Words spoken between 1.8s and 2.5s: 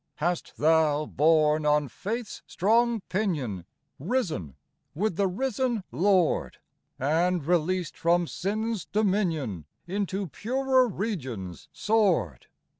faith's